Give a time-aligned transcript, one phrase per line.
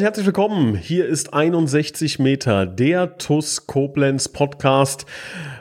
[0.00, 0.76] Und herzlich willkommen.
[0.76, 5.04] Hier ist 61 Meter, der TUS Koblenz Podcast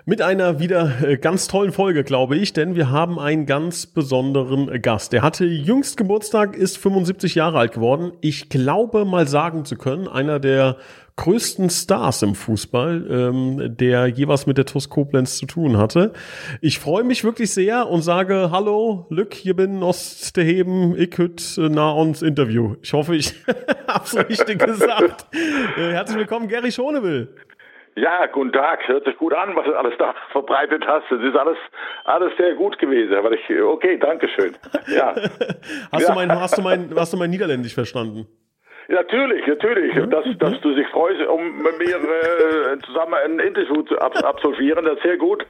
[0.05, 4.81] mit einer wieder äh, ganz tollen Folge, glaube ich, denn wir haben einen ganz besonderen
[4.81, 5.13] Gast.
[5.13, 8.13] Er hatte jüngst Geburtstag, ist 75 Jahre alt geworden.
[8.21, 10.77] Ich glaube mal sagen zu können, einer der
[11.19, 16.13] größten Stars im Fußball, ähm, der jeweils mit der TuS Koblenz zu tun hatte.
[16.61, 21.17] Ich freue mich wirklich sehr und sage Hallo, Lück, hier bin aus der Heben, ich
[21.17, 22.75] hüt äh, nah uns Interview.
[22.81, 23.33] Ich hoffe, ich
[23.87, 25.25] habe richtig gesagt.
[25.33, 27.35] Äh, herzlich willkommen, Gary Schonewill.
[27.95, 28.87] Ja, guten Tag.
[28.87, 31.11] Hört sich gut an, was du alles da verbreitet hast.
[31.11, 31.57] Es ist alles,
[32.05, 33.13] alles sehr gut gewesen.
[33.15, 34.55] Aber ich, okay, danke schön.
[34.87, 35.15] Ja.
[35.91, 36.07] hast, ja.
[36.07, 38.27] Du mein, hast, du mein, hast du mein Niederländisch verstanden?
[38.89, 39.95] Natürlich, natürlich.
[39.95, 40.09] Mhm.
[40.09, 44.83] Dass, dass du dich freust, um mit mir äh, zusammen ein Interview zu ab absolvieren,
[44.83, 45.45] das ist sehr gut.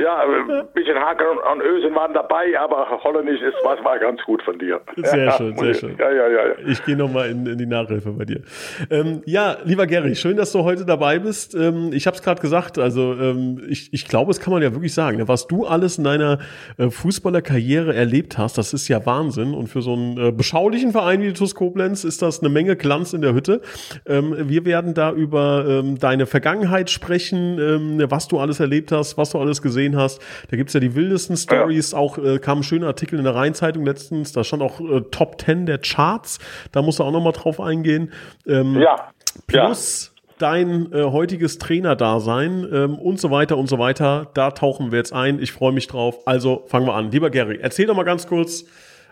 [0.00, 4.42] Ja, ein bisschen Haken und Ösen waren dabei, aber Holländisch ist was war ganz gut
[4.42, 4.80] von dir.
[4.96, 5.96] Sehr ja, schön, sehr schön.
[5.98, 6.42] Ja, ja, ja.
[6.66, 8.42] Ich gehe nochmal in, in die Nachhilfe bei dir.
[8.90, 11.54] Ähm, ja, lieber Gary, schön, dass du heute dabei bist.
[11.54, 14.72] Ähm, ich habe es gerade gesagt, also ähm, ich, ich glaube, es kann man ja
[14.72, 15.18] wirklich sagen.
[15.18, 15.26] Ne?
[15.26, 16.38] Was du alles in deiner
[16.78, 19.52] äh, Fußballerkarriere erlebt hast, das ist ja Wahnsinn.
[19.52, 22.76] Und für so einen äh, beschaulichen Verein wie die TuS Koblenz ist das eine Menge
[22.84, 23.62] Glanz in der Hütte.
[24.04, 29.16] Ähm, wir werden da über ähm, deine Vergangenheit sprechen, ähm, was du alles erlebt hast,
[29.16, 30.20] was du alles gesehen hast.
[30.50, 31.92] Da gibt's ja die wildesten Stories.
[31.92, 31.98] Ja.
[31.98, 34.32] Auch äh, kam ein schöner Artikel in der Rheinzeitung letztens.
[34.32, 36.38] Da stand auch äh, Top 10 der Charts.
[36.72, 38.12] Da musst du auch noch mal drauf eingehen.
[38.46, 39.08] Ähm, ja.
[39.46, 44.30] Plus ja dein äh, heutiges Trainerdasein ähm, und so weiter und so weiter.
[44.34, 45.40] Da tauchen wir jetzt ein.
[45.40, 46.18] Ich freue mich drauf.
[46.26, 47.10] Also fangen wir an.
[47.10, 48.64] Lieber Gary, erzähl doch mal ganz kurz,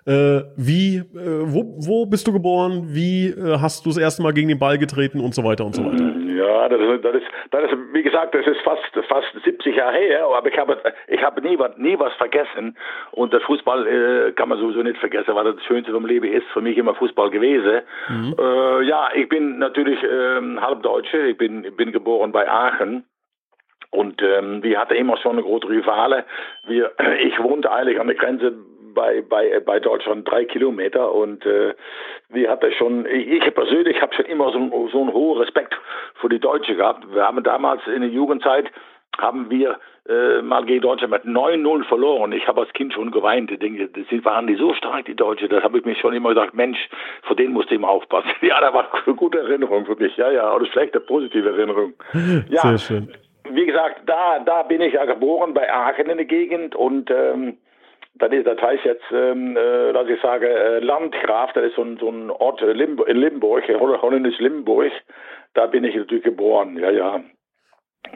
[0.05, 2.89] äh, wie, äh, wo, wo bist du geboren?
[2.89, 5.77] Wie äh, hast du das erste Mal gegen den Ball getreten und so weiter und
[5.77, 6.13] so weiter?
[6.35, 9.97] Ja, das ist, das ist, das ist wie gesagt, das ist fast, fast 70 Jahre
[9.97, 12.77] her, aber ich habe, ich habe nie, nie was vergessen.
[13.13, 16.47] Und das Fußball äh, kann man sowieso nicht vergessen, weil das Schönste vom Leben ist
[16.53, 17.83] für mich immer Fußball gewesen.
[18.09, 18.35] Mhm.
[18.39, 23.05] Äh, ja, ich bin natürlich ähm, Halbdeutsche, ich bin, bin geboren bei Aachen.
[23.91, 26.25] Und ähm, wir hatten immer schon eine große Rivale.
[26.67, 28.55] Wir, ich wohnte eigentlich an der Grenze
[28.95, 31.75] bei, bei, bei Deutschland drei Kilometer und äh,
[32.29, 35.75] wir hatten schon, ich, ich persönlich habe schon immer so, so einen hohen Respekt
[36.15, 37.05] vor die Deutschen gehabt.
[37.13, 38.71] Wir haben damals in der Jugendzeit
[39.19, 42.33] haben wir äh, mal gegen Deutschland mit 9-0 verloren.
[42.33, 43.51] Ich habe als Kind schon geweint.
[43.51, 45.49] Ich denke, das waren die so stark, die Deutschen.
[45.49, 46.79] Das habe ich mir schon immer gesagt, Mensch,
[47.23, 48.31] vor denen musste ich immer aufpassen.
[48.43, 50.17] Ja, da war eine gute Erinnerung für mich.
[50.17, 51.95] Ja, ja, oder schlechte, positive Erinnerung.
[52.49, 53.15] Ja, Sehr schön.
[53.51, 57.59] Wie gesagt, da, da bin ich ja geboren, bei Aachen in der Gegend und ähm,
[58.15, 61.83] das, ist, das heißt jetzt, ähm, äh, dass ich sage, äh, Landgraf, das ist so
[61.83, 64.93] ein, so ein Ort in Limburg, in Limburg, holländisch Limburg,
[65.55, 67.21] da bin ich natürlich geboren, ja, ja.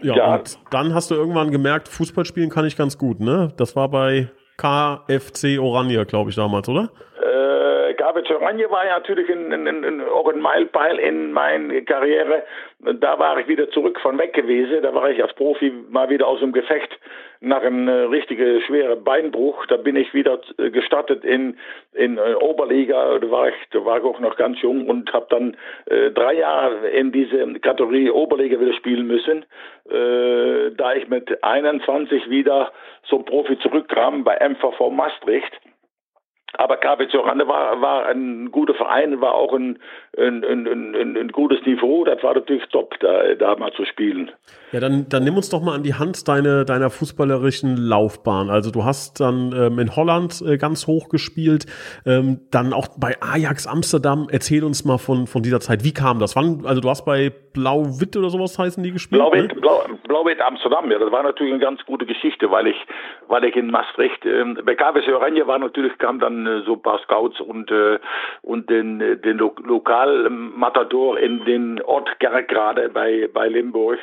[0.03, 3.53] Ja, ja, und dann hast du irgendwann gemerkt, Fußball spielen kann ich ganz gut, ne?
[3.57, 6.91] Das war bei KFC Oranje, glaube ich, damals, oder?
[7.23, 7.66] Äh,
[7.97, 12.45] KFC Oranje war ja natürlich ein, ein, ein, auch ein Meilenstein in meiner Karriere.
[12.79, 14.83] Da war ich wieder zurück von weg gewesen.
[14.83, 16.99] Da war ich als Profi mal wieder aus dem Gefecht
[17.41, 21.57] nach einem äh, richtigen schweren Beinbruch, da bin ich wieder äh, gestartet in,
[21.93, 25.27] in äh, Oberliga, da war ich, da war ich auch noch ganz jung und habe
[25.31, 25.57] dann
[25.87, 29.45] äh, drei Jahre in diese Kategorie Oberliga wieder spielen müssen.
[29.91, 32.73] Äh, da ich mit 21 wieder
[33.05, 35.61] zum Profi zurückkam bei MVV Maastricht
[36.59, 39.79] aber KW Zorande war, war ein guter Verein, war auch ein,
[40.17, 42.05] ein, ein, ein, ein gutes Niveau.
[42.05, 44.31] Das war natürlich top, da, da mal zu spielen.
[44.73, 48.51] Ja, dann, dann nimm uns doch mal an die Hand deine, deiner fußballerischen Laufbahn.
[48.51, 51.67] Also du hast dann ähm, in Holland äh, ganz hoch gespielt,
[52.05, 54.29] ähm, dann auch bei Ajax Amsterdam.
[54.31, 55.85] Erzähl uns mal von, von dieser Zeit.
[55.85, 56.37] Wie kam das?
[56.37, 59.21] Wann, also du hast bei Blau-Witt oder sowas heißen die gespielt?
[59.21, 59.61] Blau-Witt ne?
[59.61, 60.99] Blau, Blau Amsterdam, ja.
[60.99, 62.77] Das war natürlich eine ganz gute Geschichte, weil ich,
[63.29, 66.83] weil ich in Maastricht, ähm, bei KW Oranje war natürlich, kam dann äh, so ein
[66.83, 67.99] paar Scouts und, äh,
[68.43, 73.99] und den, äh, den Lo Lokalmatador in den Ort gerade bei, bei Limburg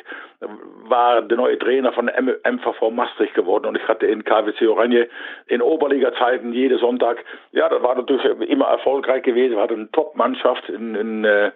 [0.86, 5.08] war der neue Trainer von M MVV Maastricht geworden und ich hatte in KWC Oranje
[5.46, 10.68] in Oberliga-Zeiten jeden Sonntag, ja, das war natürlich immer erfolgreich gewesen, wir hatten eine Top-Mannschaft,
[10.68, 11.52] in, in, äh,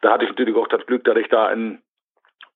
[0.00, 1.78] da hatte ich natürlich auch das Glück, dass ich da in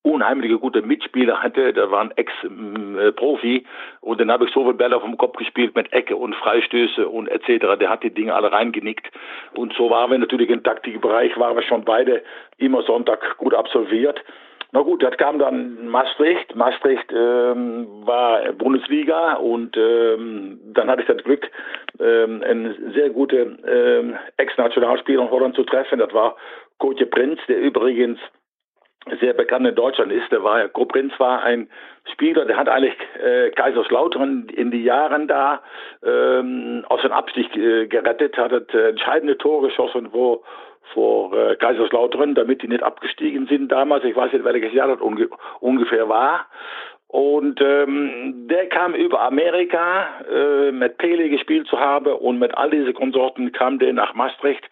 [0.06, 1.72] unheimliche gute Mitspieler hatte.
[1.72, 3.66] Der war ein Ex-Profi
[4.00, 7.08] und dann habe ich so viele Bälle auf dem Kopf gespielt mit Ecke und Freistöße
[7.08, 7.78] und etc.
[7.80, 9.10] Der hat die Dinge alle reingenickt
[9.54, 12.22] und so waren wir natürlich im Taktikbereich, waren wir schon beide
[12.56, 14.22] immer Sonntag gut absolviert.
[14.72, 16.54] Na gut, das kam dann Maastricht.
[16.54, 21.50] Maastricht ähm, war Bundesliga und ähm, dann hatte ich das Glück,
[21.98, 25.98] ähm, einen sehr guten ähm, Ex-Nationalspieler in Holland zu treffen.
[25.98, 26.36] Das war
[26.78, 28.18] Kotje Prinz, der übrigens
[29.20, 30.30] sehr bekannt in Deutschland ist.
[30.30, 31.68] Der war, Ko Prinz war ein
[32.12, 35.62] Spieler, der hat eigentlich äh, Kaiserslautern in die Jahren da
[36.04, 40.44] ähm, aus dem Abstieg äh, gerettet, hat äh, entscheidende Tore geschossen, wo
[40.92, 44.04] vor äh, Kaiserslautern, damit die nicht abgestiegen sind damals.
[44.04, 45.28] Ich weiß nicht, welches Jahr das unge
[45.60, 46.46] ungefähr war.
[47.08, 52.70] Und ähm, der kam über Amerika, äh, mit Pele gespielt zu haben und mit all
[52.70, 54.68] diese Konsorten kam der nach Maastricht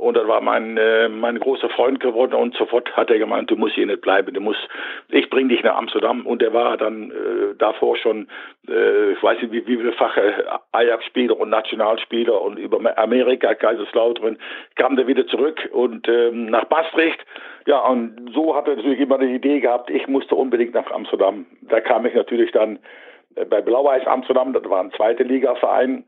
[0.00, 3.56] und das war mein, äh, mein großer Freund geworden und sofort hat er gemeint, du
[3.56, 4.66] musst hier nicht bleiben, du musst,
[5.10, 6.24] ich bring dich nach Amsterdam.
[6.24, 8.26] Und er war dann äh, davor schon,
[8.66, 14.38] äh, ich weiß nicht, wie, wie vielfache Ajax-Spieler und Nationalspieler und über Amerika, Kaiserslautern,
[14.76, 17.22] kam der wieder zurück und ähm, nach Maastricht.
[17.66, 21.44] Ja, und so hat er natürlich immer eine Idee gehabt, ich musste unbedingt nach Amsterdam.
[21.60, 22.78] Da kam ich natürlich dann
[23.34, 26.04] äh, bei Blau-Weiß Amsterdam, das war ein zweite Liga-Verein,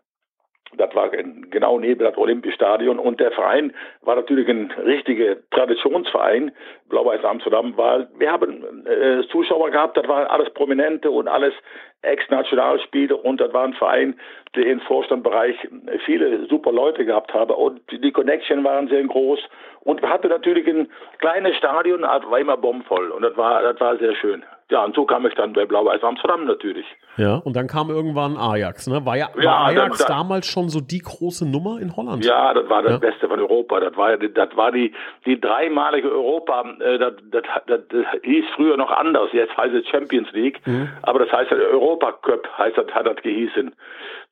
[0.77, 3.73] das war genau neben das Olympiastadion und der Verein
[4.03, 6.53] war natürlich ein richtiger Traditionsverein.
[6.89, 11.55] Blau-Weiß Amsterdam war, wir haben äh, Zuschauer gehabt, das waren alles Prominente und alles
[12.03, 13.25] Ex-Nationalspieler.
[13.25, 14.19] Und das war ein Verein,
[14.55, 15.57] der im Vorstandbereich
[16.05, 17.55] viele super Leute gehabt habe.
[17.55, 19.41] Und die Connection waren sehr groß.
[19.81, 20.89] Und wir hatten natürlich ein
[21.19, 24.45] kleines Stadion, also war immer bombvoll und das war, das war sehr schön.
[24.73, 26.87] Ja, und so kam ich dann bei Blau-Weiß Amsterdam natürlich.
[27.19, 29.05] Ja, und dann kam irgendwann Ajax, ne?
[29.05, 32.25] War, ja, war ja, Ajax dann, damals schon so die große Nummer in Holland?
[32.25, 32.97] Ja, das war das ja.
[32.97, 33.81] Beste von Europa.
[33.81, 34.95] Das war, das war die,
[35.27, 36.65] die dreimalige Europa.
[36.81, 39.29] Äh, das, das, das, das hieß früher noch anders.
[39.35, 40.67] Jetzt heißt es Champions League.
[40.67, 40.89] Mhm.
[41.03, 43.75] Aber das heißt Europa Cup, heißt das, hat das gehießen.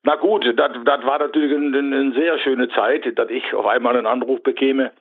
[0.01, 3.95] Na gut, das, das war natürlich eine, eine sehr schöne Zeit, dass ich auf einmal
[3.95, 4.91] einen Anruf bekäme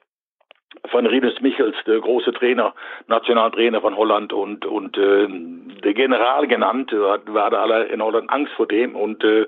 [0.91, 2.75] von Rinus Michels, der große Trainer,
[3.07, 5.27] Nationaltrainer von Holland und und äh,
[5.83, 9.47] der General genannt, wir hatten alle in Holland Angst vor dem und äh,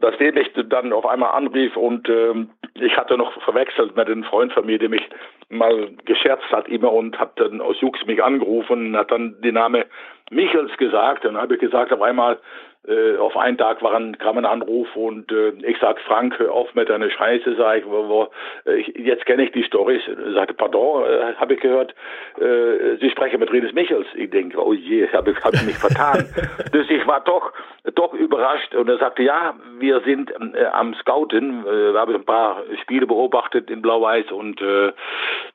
[0.00, 2.34] dass der mich dann auf einmal anrief und äh,
[2.74, 5.08] ich hatte noch verwechselt mit einem Freund von mir, der mich
[5.48, 9.84] mal gescherzt hat immer und hat dann aus Jux mich angerufen, hat dann den Namen
[10.30, 12.38] Michels gesagt, dann habe ich gesagt auf einmal,
[12.86, 16.74] äh, auf einen Tag waren, kam ein Anruf und äh, ich sag Frank, hör auf
[16.74, 18.28] mit deiner Scheiße, sag ich, wo, wo,
[18.66, 20.02] äh, ich jetzt kenne ich die Storys.
[20.34, 21.94] Sagte, pardon, äh, habe ich gehört,
[22.38, 24.06] äh, Sie sprechen mit Redes Michels.
[24.14, 26.28] Ich denke, oh je, habe ich hab mich vertan.
[26.72, 27.52] dus ich war doch
[27.94, 32.24] doch überrascht und er sagte, ja, wir sind äh, am Scouten, äh, wir haben ein
[32.24, 34.92] paar Spiele beobachtet in Blau-Weiß und äh,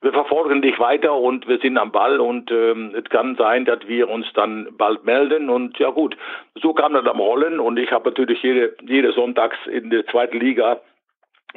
[0.02, 3.80] wir verfolgen dich weiter und wir sind am Ball und äh, es kann sein, dass
[3.88, 6.16] wir uns dann bald melden und ja gut,
[6.62, 7.60] so kam das am Rollen.
[7.60, 10.81] Und ich habe natürlich jede, jede Sonntags in der zweiten Liga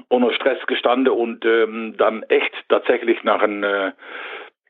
[0.08, 3.92] ohne Stress gestanden und ähm, dann echt tatsächlich nach ein, äh,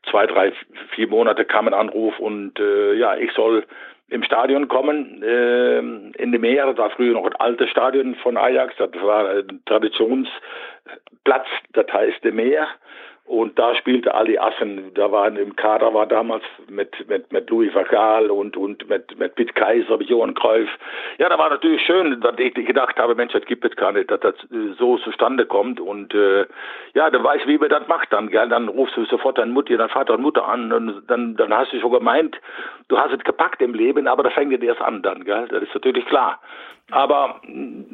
[0.09, 0.51] zwei, drei,
[0.93, 3.65] vier Monate kam ein Anruf und äh, ja, ich soll
[4.09, 8.37] im Stadion kommen, äh, in dem Meer, das war früher noch ein altes Stadion von
[8.37, 12.67] Ajax, das war ein Traditionsplatz, das heißt dem Meer.
[13.25, 17.73] Und da spielte Ali Assen, da waren im Kader war damals mit, mit, mit Louis
[17.73, 20.67] Vagal und, und mit, mit Pitt Kaiser, mit Johann Kreuf.
[21.19, 24.11] Ja, da war natürlich schön, dass ich gedacht habe, Mensch, das gibt es gar nicht,
[24.11, 25.79] dass das äh, so zustande kommt.
[25.79, 26.45] Und äh,
[26.95, 28.49] ja, dann weiß, wie man das macht dann, gell?
[28.49, 31.71] Dann rufst du sofort deine Mutter, deinen Vater und Mutter an und dann, dann hast
[31.71, 32.37] du schon gemeint,
[32.89, 35.47] du hast es gepackt im Leben, aber das fängt dir erst an dann, gell?
[35.47, 36.41] Das ist natürlich klar.
[36.91, 37.41] Aber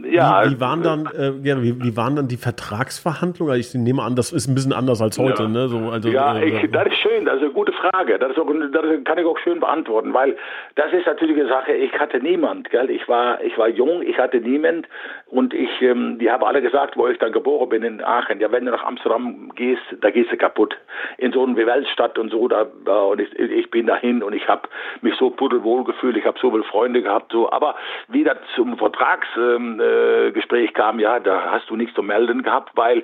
[0.04, 0.46] ja.
[0.46, 3.60] Wie, wie waren dann, äh, ja, wie, wie, waren dann die Vertragsverhandlungen?
[3.60, 5.44] Ich nehme an, das ist ein bisschen anders als heute.
[5.44, 5.68] Ja, ne?
[5.68, 8.18] so, also, ja äh, ich, das ist schön, das ist eine gute Frage.
[8.18, 10.36] Das, ist auch, das kann ich auch schön beantworten, weil
[10.76, 12.70] das ist natürlich eine Sache, ich hatte niemand.
[12.72, 12.90] Gell?
[12.90, 14.88] Ich, war, ich war jung, ich hatte niemand
[15.28, 18.52] und ich, ähm, die haben alle gesagt, wo ich dann geboren bin in Aachen, ja,
[18.52, 20.76] wenn du nach Amsterdam gehst, da gehst du kaputt.
[21.20, 24.68] In so einer Weltstadt und so, da, und ich, ich bin dahin und ich habe
[25.02, 27.52] mich so pudelwohl gefühlt, ich habe so viele Freunde gehabt, so.
[27.52, 27.76] Aber
[28.08, 33.04] wie das zum Vertragsgespräch kam, ja, da hast du nichts zu melden gehabt, weil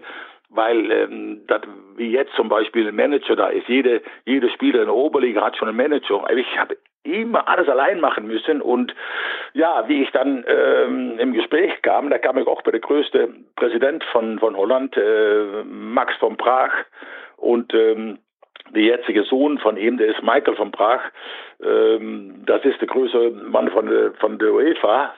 [0.49, 1.61] weil ähm, das,
[1.97, 5.57] wie jetzt zum Beispiel ein Manager da ist, jede, jede Spieler in der Oberliga hat
[5.57, 6.25] schon einen Manager.
[6.35, 8.93] Ich habe immer alles allein machen müssen und
[9.53, 13.29] ja, wie ich dann ähm, im Gespräch kam, da kam ich auch bei der größte
[13.55, 16.71] Präsident von, von Holland, äh, Max von Prag
[17.37, 18.17] und ähm,
[18.73, 20.99] der jetzige Sohn von ihm, der ist Michael von Prag,
[21.63, 25.13] ähm, das ist der größte Mann von von der UEFA,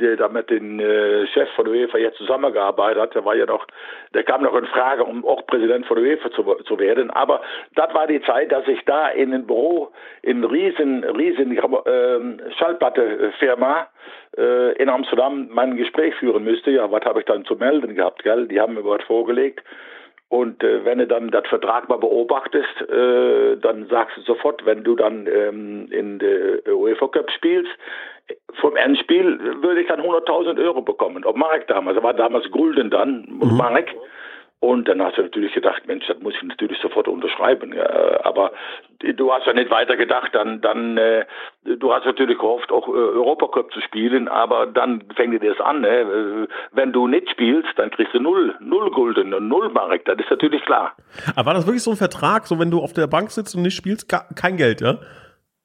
[0.00, 3.66] der da mit dem äh, Chef von UEFA jetzt zusammengearbeitet hat, der war ja noch,
[4.14, 7.10] der kam noch in Frage, um auch Präsident von UEFA zu, zu werden.
[7.10, 7.40] Aber
[7.74, 9.90] das war die Zeit, dass ich da in ein Büro
[10.22, 13.88] in riesen, riesen äh, Schallplattefirma
[14.36, 16.70] äh, in Amsterdam mein Gespräch führen müsste.
[16.70, 18.46] Ja, was habe ich dann zu melden gehabt, gell?
[18.48, 19.62] Die haben mir was vorgelegt.
[20.28, 24.84] Und äh, wenn du dann das Vertrag mal beobachtest, äh, dann sagst du sofort, wenn
[24.84, 27.70] du dann ähm, in der UEFA Cup spielst,
[28.60, 31.24] vom Endspiel würde ich dann 100.000 Euro bekommen.
[31.24, 33.56] Ob Marek damals, er war damals Gulden dann, mhm.
[33.56, 33.94] Marek.
[34.60, 37.72] Und dann hast du natürlich gedacht, Mensch, das muss ich natürlich sofort unterschreiben.
[37.72, 38.50] Ja, aber
[38.98, 41.26] du hast ja nicht weiter gedacht, dann, dann, äh,
[41.64, 45.82] du hast natürlich gehofft, auch äh, Europacup zu spielen, aber dann fängt dir das an.
[45.82, 45.88] Ne?
[45.88, 50.04] Äh, wenn du nicht spielst, dann kriegst du null, null Gulden und null Marek.
[50.06, 50.96] Das ist natürlich klar.
[51.36, 53.62] Aber war das wirklich so ein Vertrag, so wenn du auf der Bank sitzt und
[53.62, 54.98] nicht spielst, kein Geld, ja?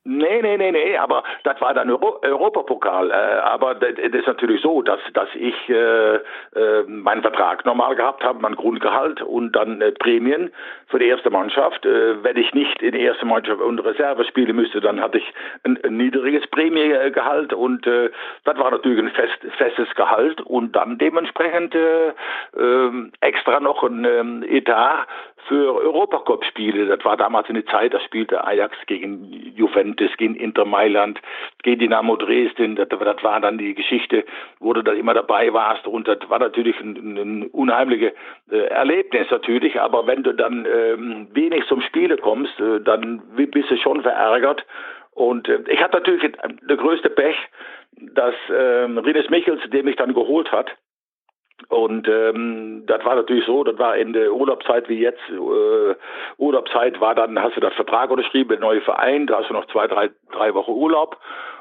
[0.06, 3.10] Nee, nee, nee, nee, aber das war dann Euro Europapokal.
[3.10, 8.22] Äh, aber das ist natürlich so, dass, dass ich äh, äh, meinen Vertrag normal gehabt
[8.22, 10.52] habe, mein Grundgehalt und dann äh, Prämien
[10.88, 11.86] für die erste Mannschaft.
[11.86, 15.34] Äh, wenn ich nicht in die erste Mannschaft und Reserve spielen müsste, dann hatte ich
[15.64, 18.12] ein, ein niedriges Prämiegehalt und äh,
[18.44, 22.92] das war natürlich ein fest, festes Gehalt und dann dementsprechend äh, äh,
[23.22, 25.08] extra noch ein ähm, Etat
[25.48, 26.86] für Europacup-Spiele.
[26.86, 31.20] Das war damals eine Zeit, da spielte Ajax gegen Juventus, gegen Inter Mailand,
[31.64, 32.76] gegen Dynamo Dresden.
[32.76, 34.26] Das, das war dann die Geschichte,
[34.60, 35.88] wo du da immer dabei warst.
[35.88, 38.14] Und das war natürlich ein, ein unheimliches
[38.52, 39.80] äh, Erlebnis natürlich.
[39.80, 44.66] Aber wenn du dann ähm, wenig zum Spiele kommst, äh, dann bist du schon verärgert.
[45.12, 47.38] Und äh, ich hatte natürlich der größte Pech,
[48.16, 50.76] dass ähm, Rinus Michels, der mich dann geholt hat,
[51.70, 55.22] und ähm, das war natürlich so, das war in der Urlaubszeit wie jetzt.
[55.30, 55.96] Äh,
[56.38, 59.68] Urlaubszeit war dann, hast du das Vertrag unterschrieben, der neue Verein, da hast du noch
[59.68, 61.18] zwei, drei, drei Wochen Urlaub.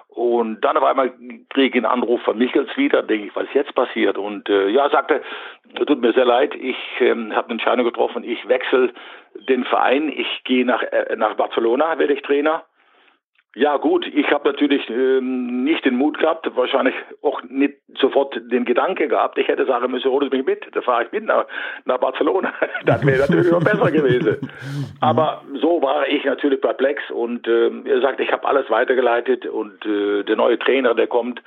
[0.09, 1.11] Und dann auf einmal
[1.49, 4.19] kriege ich einen Anruf von Michels wieder, denke ich, was ist jetzt passiert?
[4.19, 5.23] Und äh, ja, sagte,
[5.75, 8.93] tut mir sehr leid, ich ähm, habe eine Entscheidung getroffen, ich wechsle
[9.49, 12.65] den Verein, ich gehe nach, äh, nach Barcelona, werde ich Trainer.
[13.55, 18.65] Ja gut, ich habe natürlich ähm, nicht den Mut gehabt, wahrscheinlich auch nicht sofort den
[18.65, 21.45] Gedanke gehabt, ich hätte sagen müssen, hol mich mit, da fahre ich mit nach,
[21.85, 22.51] nach Barcelona.
[22.87, 24.51] das wäre natürlich noch besser gewesen.
[25.03, 29.85] Aber so war ich natürlich perplex und ähm, er sagt, ich habe alles weitergeleitet und
[29.85, 31.43] äh, der neue Trainer, der kommt,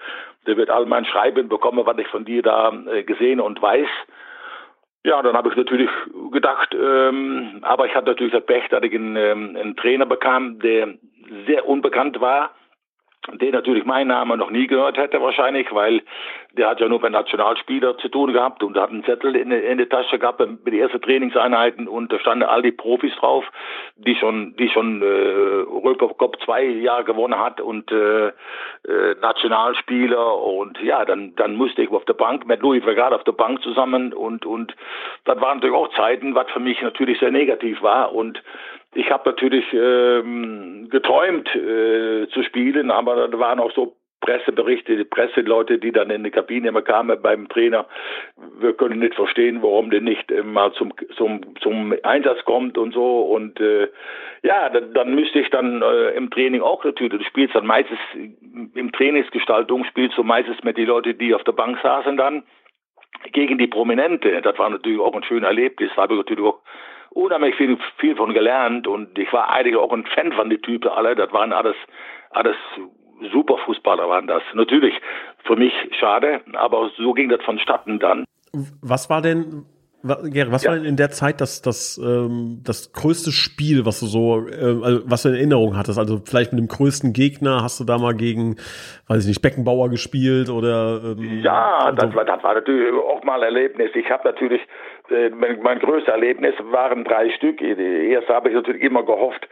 [0.46, 3.88] der wird all mein Schreiben bekommen, was ich von dir da äh, gesehen und weiß.
[5.06, 5.90] Ja, dann habe ich natürlich
[6.32, 10.58] gedacht, ähm, aber ich hatte natürlich das Pech, dass ich einen, ähm, einen Trainer bekam,
[10.60, 10.96] der
[11.48, 12.52] sehr unbekannt war,
[13.34, 16.02] den natürlich mein Name noch nie gehört hätte wahrscheinlich, weil
[16.54, 19.78] der hat ja nur mit Nationalspieler zu tun gehabt und hat einen Zettel in, in
[19.78, 23.44] der Tasche gehabt mit den ersten Trainingseinheiten und da standen all die Profis drauf,
[23.96, 28.32] die schon, die schon äh, Europacup zwei Jahre gewonnen hat und äh, äh,
[29.22, 33.34] Nationalspieler und ja, dann dann musste ich auf der Bank mit Louis Vergara auf der
[33.34, 34.76] Bank zusammen und und
[35.26, 38.42] das waren natürlich auch Zeiten, was für mich natürlich sehr negativ war und
[38.96, 45.04] ich habe natürlich ähm, geträumt äh, zu spielen, aber da waren auch so Presseberichte, die
[45.04, 47.86] Presseleute, die dann in die Kabine immer kamen beim Trainer,
[48.60, 52.94] wir können nicht verstehen, warum der nicht äh, mal zum, zum, zum Einsatz kommt und
[52.94, 53.22] so.
[53.22, 53.90] Und äh,
[54.42, 58.00] ja, dann, dann müsste ich dann äh, im Training auch natürlich, du spielst dann meistens
[58.74, 62.44] im Trainingsgestaltung, spielst du meistens mit den Leuten, die auf der Bank saßen dann,
[63.32, 64.42] gegen die Prominente.
[64.42, 66.62] Das war natürlich auch ein schönes Erlebnis, da habe ich natürlich auch
[67.16, 70.90] unheimlich viel, viel von gelernt und ich war eigentlich auch ein Fan von den Typen
[70.90, 71.16] alle.
[71.16, 71.76] Das waren alles,
[72.32, 72.56] alles
[73.32, 74.44] super Fußballer waren das.
[74.54, 74.94] Natürlich
[75.46, 78.26] für mich schade, aber so ging das vonstatten dann.
[78.82, 79.66] Was war denn,
[80.06, 80.72] Gary, was ja.
[80.72, 84.84] war denn in der Zeit das, das, ähm, das größte Spiel, was du so, äh,
[84.84, 85.98] also was du in Erinnerung hattest?
[85.98, 88.58] Also vielleicht mit dem größten Gegner hast du da mal gegen,
[89.08, 91.02] weiß ich nicht, Beckenbauer gespielt oder?
[91.04, 93.92] Ähm, ja, also das, war, das war natürlich auch mal ein Erlebnis.
[93.96, 94.62] Ich habe natürlich,
[95.10, 97.62] äh, mein, mein größtes Erlebnis waren drei Stück.
[97.62, 99.48] Erst habe ich natürlich immer gehofft,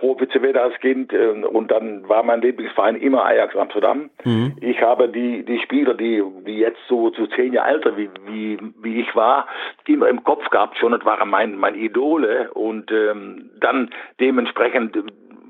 [0.00, 4.08] Profi zu werden als Kind äh, und dann war mein Lieblingsverein immer Ajax Amsterdam.
[4.24, 4.56] Mhm.
[4.60, 8.08] Ich habe die, die Spieler, die, die jetzt so zu so zehn Jahre älter wie,
[8.26, 9.46] wie, wie ich war,
[9.86, 14.96] immer im Kopf gehabt schon, das waren mein, mein Idole und ähm, dann dementsprechend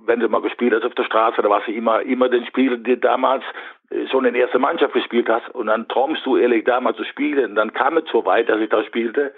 [0.07, 2.79] wenn du mal gespielt hast auf der Straße, da warst du immer, immer den Spieler,
[2.79, 3.45] der damals
[3.91, 7.05] äh, schon in der ersten Mannschaft gespielt hast und dann träumst du ehrlich damals zu
[7.05, 9.33] spielen und dann kam es so weit, dass ich da spielte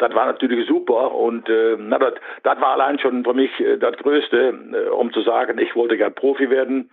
[0.00, 3.76] das war natürlich super und äh, na, das, das war allein schon für mich äh,
[3.76, 6.90] das Größte, äh, um zu sagen, ich wollte gern Profi werden.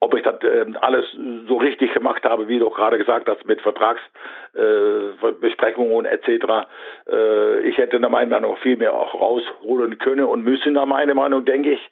[0.00, 1.04] Ob ich das äh, alles
[1.48, 6.68] so richtig gemacht habe, wie du gerade gesagt hast, mit Vertragsbesprechungen äh, etc.
[7.10, 11.14] Äh, ich hätte nach meiner Meinung viel mehr auch rausholen können und müssen, nach meiner
[11.14, 11.90] Meinung, denke ich.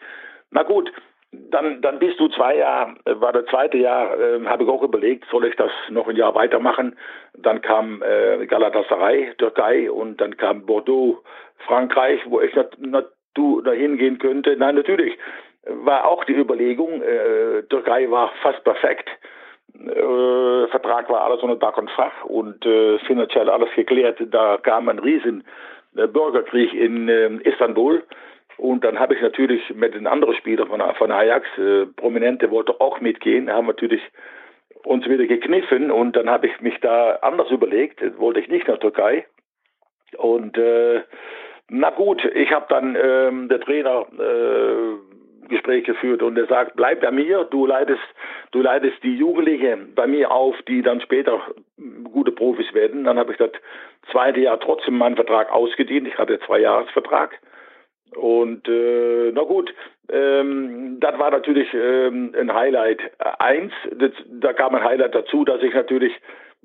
[0.53, 0.93] Na gut,
[1.51, 4.83] dann, dann bist du zwei Jahre, äh, war das zweite Jahr, äh, habe ich auch
[4.83, 6.97] überlegt, soll ich das noch ein Jahr weitermachen.
[7.35, 11.23] Dann kam äh, Galatasaray, Türkei und dann kam Bordeaux,
[11.67, 13.07] Frankreich, wo ich nicht, nicht
[13.65, 14.57] dahin gehen könnte.
[14.57, 15.19] Nein, natürlich
[15.69, 19.09] war auch die Überlegung, äh, Türkei war fast perfekt.
[19.75, 24.19] Äh, Vertrag war alles unter Dach und Fach und äh, finanziell alles geklärt.
[24.31, 25.45] Da kam ein riesen
[25.93, 28.03] Bürgerkrieg in äh, Istanbul.
[28.59, 32.81] Und dann habe ich natürlich mit den anderen Spielern von, von Ajax, äh, Prominente wollte
[32.81, 34.01] auch mitgehen, haben natürlich
[34.85, 38.79] uns wieder gekniffen und dann habe ich mich da anders überlegt, wollte ich nicht nach
[38.79, 39.27] Türkei.
[40.17, 41.03] Und äh,
[41.69, 47.01] na gut, ich habe dann ähm, der Trainer äh, Gespräch geführt und er sagt, bleib
[47.01, 48.03] bei mir, du leitest,
[48.53, 51.41] du leitest die Jugendlichen bei mir auf, die dann später
[52.13, 53.05] gute Profis werden.
[53.05, 53.51] Dann habe ich das
[54.11, 56.09] zweite Jahr trotzdem meinen Vertrag ausgedient.
[56.09, 57.39] Ich hatte zwei Jahresvertrag.
[58.15, 59.75] Und äh, na gut,
[60.11, 63.01] ähm, das war natürlich ähm, ein Highlight.
[63.39, 66.13] Eins, das, da kam ein Highlight dazu, dass ich natürlich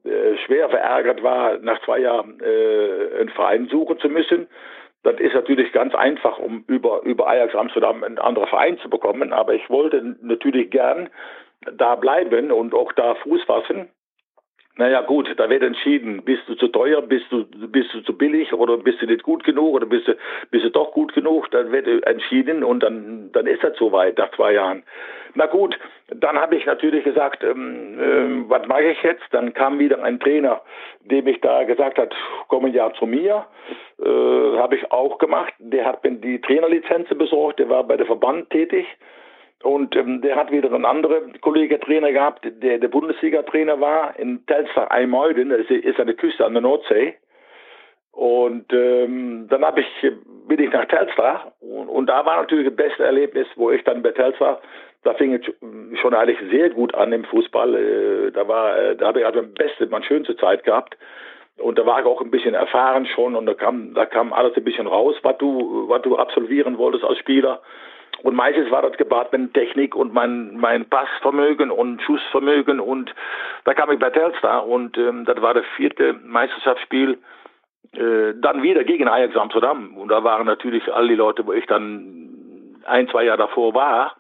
[0.04, 4.48] äh, schwer verärgert war, nach zwei Jahren äh, einen Verein suchen zu müssen.
[5.04, 9.34] Das ist natürlich ganz einfach, um über, über Ajax Amsterdam einen anderen Verein zu bekommen.
[9.34, 11.10] Aber ich wollte natürlich gern
[11.74, 13.90] da bleiben und auch da Fuß fassen.
[14.78, 18.54] Naja gut, da wird entschieden, bist du zu teuer, bist du, bist du zu billig
[18.54, 20.16] oder bist du nicht gut genug oder bist du,
[20.50, 24.32] bist du doch gut genug, dann wird entschieden und dann, dann ist das soweit nach
[24.32, 24.84] zwei Jahren.
[25.34, 29.24] Na gut, dann habe ich natürlich gesagt, ähm, ähm, was mache ich jetzt?
[29.32, 30.62] Dann kam wieder ein Trainer,
[31.02, 32.14] dem ich da gesagt hat,
[32.48, 33.46] komm Jahr zu mir.
[34.00, 35.54] Äh, habe ich auch gemacht.
[35.60, 38.86] Der hat mir die Trainerlizenz besorgt, der war bei der Verband tätig.
[39.64, 44.46] Und ähm, der hat wieder einen anderen Kollege Trainer gehabt, der der Bundesliga-Trainer war in
[44.46, 47.16] Telstar Eimeuden, das ist an der Küste an der Nordsee.
[48.12, 49.88] Und ähm, dann hab ich,
[50.48, 54.02] bin ich nach Telstar und, und da war natürlich das beste Erlebnis, wo ich dann
[54.02, 54.60] bei Telstar,
[55.04, 57.76] da fing es schon eigentlich sehr gut an im Fußball.
[57.76, 60.98] Äh, da war, äh, da habe ich also am besten, meine schönste Zeit gehabt.
[61.58, 64.56] Und da war ich auch ein bisschen erfahren schon und da kam, da kam alles
[64.58, 67.62] ein bisschen raus, was du, was du absolvieren wolltest als Spieler.
[68.24, 72.80] Und meistens war das gepaart mit Technik und mein, mein Passvermögen und Schussvermögen.
[72.80, 73.14] Und
[73.64, 77.18] da kam ich bei Telstar und ähm, das war das vierte Meisterschaftsspiel.
[77.94, 79.98] Äh, dann wieder gegen Ajax Amsterdam.
[79.98, 84.16] Und da waren natürlich all die Leute, wo ich dann ein, zwei Jahre davor war.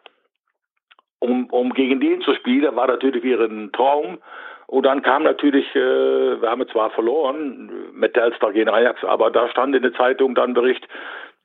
[1.19, 4.17] Um, um gegen den zu spielen, war natürlich wieder ein Traum.
[4.65, 9.47] Und dann kam natürlich, äh, wir haben zwar verloren mit Telstar gegen Ajax, aber da
[9.49, 10.87] stand in der Zeitung dann Bericht,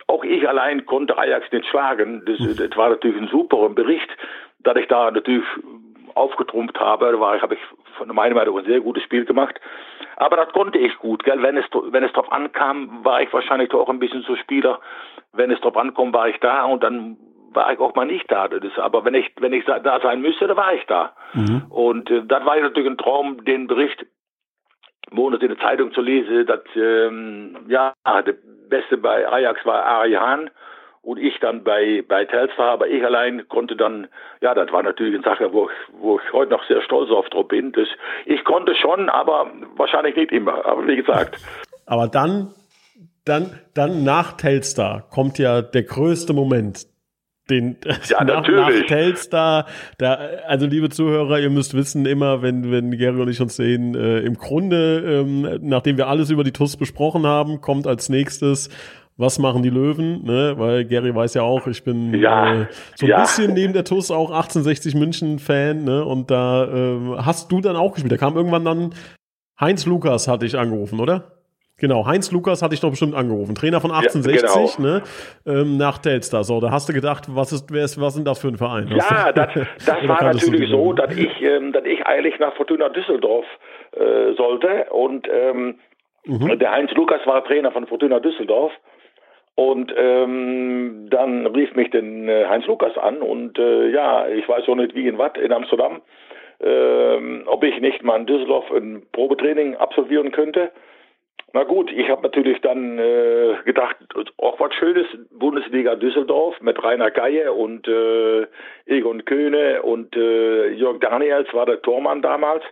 [0.06, 2.22] auch ich allein konnte Ajax nicht schlagen.
[2.26, 2.76] Das, hm.
[2.76, 4.08] war natürlich ein super Bericht,
[4.60, 5.44] dass ich da natürlich
[6.14, 7.12] aufgetrumpft habe.
[7.12, 7.60] Da war ich, habe ich
[7.98, 9.60] von meiner Meinung ein sehr gutes Spiel gemacht.
[10.16, 11.42] Aber das konnte ich gut, gell?
[11.42, 14.80] Wenn es, wenn es drauf ankam, war ich wahrscheinlich auch ein bisschen so Spieler.
[15.32, 17.18] Wenn es drauf ankommt, war ich da und dann
[17.52, 18.48] war ich auch mal nicht da.
[18.48, 21.14] Das aber wenn ich, wenn ich da sein müsste, dann war ich da.
[21.34, 21.64] Mhm.
[21.68, 24.06] Und äh, das war natürlich ein Traum, den Bericht
[25.10, 28.34] Monat in der Zeitung zu lesen, dass ähm, ja, der
[28.68, 30.50] Beste bei Ajax war Ari Hahn
[31.02, 34.08] und ich dann bei, bei Telstar, aber ich allein konnte dann,
[34.40, 37.46] ja, das war natürlich eine Sache, wo wo ich heute noch sehr stolz auf drauf
[37.46, 37.70] bin.
[37.72, 37.86] Das,
[38.24, 41.38] ich konnte schon, aber wahrscheinlich nicht immer, aber wie gesagt.
[41.86, 42.52] Aber dann,
[43.24, 46.86] dann, dann nach Telstar kommt ja der größte Moment,
[47.50, 47.76] den
[48.08, 49.66] ja, nach, nach Telstar,
[49.98, 50.14] da,
[50.46, 54.20] also liebe Zuhörer, ihr müsst wissen immer, wenn, wenn Gary und ich uns sehen, äh,
[54.20, 58.68] im Grunde, ähm, nachdem wir alles über die TUS besprochen haben, kommt als nächstes
[59.18, 60.24] was machen die Löwen?
[60.24, 60.54] Ne?
[60.58, 63.22] Weil Gary weiß ja auch, ich bin ja, äh, so ein ja.
[63.22, 65.84] bisschen neben der TUS auch 1860 München Fan.
[65.84, 66.04] Ne?
[66.04, 68.12] Und da äh, hast du dann auch gespielt.
[68.12, 68.94] Da kam irgendwann dann
[69.58, 71.35] Heinz Lukas hatte ich angerufen, oder?
[71.78, 74.88] Genau, Heinz Lukas hatte ich doch bestimmt angerufen, Trainer von 1860, ja, genau.
[74.88, 75.02] ne?
[75.46, 76.42] Ähm, nach Telstar.
[76.42, 78.88] So, da hast du gedacht, was ist, wer ist, was sind das für ein Verein?
[78.88, 79.52] Ja, das,
[79.84, 83.44] das war natürlich so, dass ich, ähm, dass ich eigentlich nach Fortuna Düsseldorf
[83.92, 85.74] äh, sollte und ähm,
[86.24, 86.58] mhm.
[86.58, 88.72] der Heinz Lukas war Trainer von Fortuna Düsseldorf
[89.54, 94.66] und ähm, dann rief mich den äh, Heinz Lukas an und äh, ja, ich weiß
[94.66, 96.00] auch nicht wie in Watt in Amsterdam,
[96.60, 100.72] äh, ob ich nicht mal in Düsseldorf ein Probetraining absolvieren könnte.
[101.52, 103.96] Na gut, ich habe natürlich dann äh, gedacht,
[104.36, 108.46] auch was Schönes, Bundesliga Düsseldorf mit Rainer Geier und äh,
[108.84, 112.62] Egon Köhne und äh, Jörg Daniels war der Tormann damals.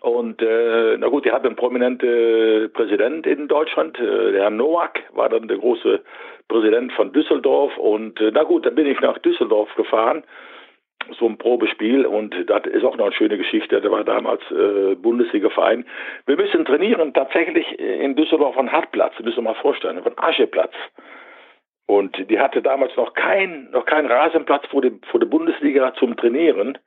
[0.00, 5.00] Und äh, na gut, die hatten einen prominenten Präsident in Deutschland, äh, der Herr Nowak
[5.12, 6.00] war dann der große
[6.48, 7.76] Präsident von Düsseldorf.
[7.76, 10.24] Und äh, na gut, dann bin ich nach Düsseldorf gefahren
[11.18, 13.80] so ein Probespiel und das ist auch noch eine schöne Geschichte.
[13.80, 15.84] Der war damals äh, Bundesliga-Verein.
[16.26, 20.74] Wir müssen trainieren tatsächlich in Düsseldorf von Hartplatz, müssen wir mal vorstellen, von Ascheplatz.
[21.86, 26.16] Und die hatte damals noch kein noch kein Rasenplatz vor dem vor der Bundesliga zum
[26.16, 26.78] Trainieren.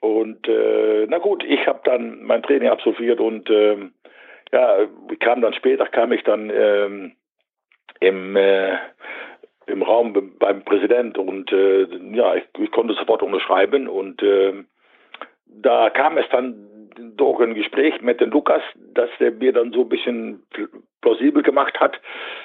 [0.00, 3.76] Und äh, na gut, ich habe dann mein Training absolviert und äh,
[4.52, 4.86] ja,
[5.18, 7.12] kam dann später kam ich dann ähm,
[8.00, 8.76] im äh,
[9.66, 14.52] im Raum beim Präsident und äh, ja, ich, ich, konnte sofort unterschreiben und äh,
[15.46, 16.70] da kam es dann
[17.16, 20.42] durch ein Gespräch mit dem Lukas, dass der mir dann so ein bisschen
[21.00, 22.00] plausibel gemacht hat.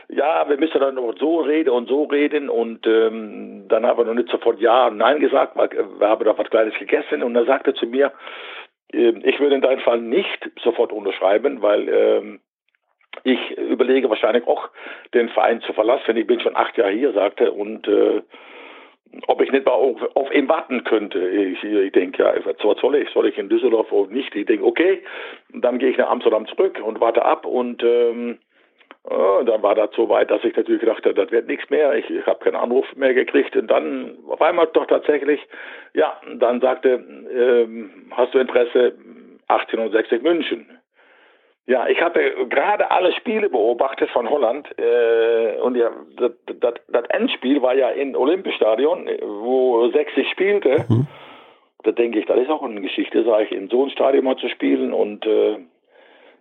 [0.10, 4.06] Ja, wir müssen dann noch so reden und so reden und ähm, dann haben wir
[4.06, 7.36] noch nicht sofort Ja und Nein gesagt, weil wir haben da was Kleines gegessen und
[7.36, 8.12] er sagte zu mir,
[8.92, 12.40] äh, ich würde in deinem Fall nicht sofort unterschreiben, weil ähm,
[13.24, 14.70] ich überlege wahrscheinlich auch,
[15.14, 16.18] den Verein zu verlassen.
[16.18, 18.22] Ich bin schon acht Jahre hier, sagte, und äh,
[19.28, 21.20] ob ich nicht mal auf, auf ihn warten könnte.
[21.20, 23.10] Ich, ich denke, ja, was soll ich?
[23.10, 24.36] Soll ich in Düsseldorf oder nicht?
[24.36, 25.04] Ich denke, okay,
[25.54, 28.38] dann gehe ich nach Amsterdam zurück und warte ab und ähm,
[29.10, 31.94] äh, dann war das so weit, dass ich natürlich gedacht habe, das wird nichts mehr.
[31.96, 35.40] Ich, ich habe keinen Anruf mehr gekriegt und dann auf einmal doch tatsächlich,
[35.94, 37.04] ja, dann sagte,
[37.34, 38.96] ähm, hast du Interesse
[39.48, 40.79] 1860 München?
[41.70, 47.06] Ja, ich hatte gerade alle Spiele beobachtet von Holland äh, und ja, das, das, das,
[47.10, 50.86] Endspiel war ja in Olympiastadion, wo 60 spielte.
[50.90, 51.06] Mhm.
[51.84, 54.36] Da denke ich, das ist auch eine Geschichte, sage ich, in so einem Stadion mal
[54.38, 55.60] zu spielen und äh,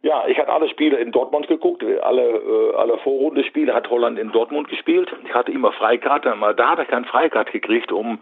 [0.01, 4.33] ja, ich hatte alle Spiele in Dortmund geguckt, alle, äh, alle Vorrundenspiele hat Holland in
[4.33, 5.14] Dortmund gespielt.
[5.27, 8.19] Ich hatte immer Freikarte, aber da habe ich kein Freikarte gekriegt, um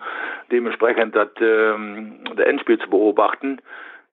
[0.51, 3.61] dementsprechend das, ähm, das Endspiel zu beobachten.